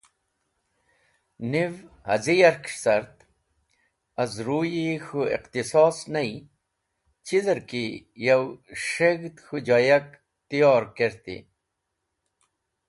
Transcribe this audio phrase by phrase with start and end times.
[1.51, 1.73] Niv
[2.13, 3.17] az̃i yarkes̃h cart,
[4.21, 6.31] az ruy-e k̃hũ iqtisos ney,
[7.25, 7.83] chizer ki
[8.25, 8.45] yow
[8.83, 10.07] s̃heg̃h (k̃hũ joyak)
[10.47, 11.37] tiyor kerti.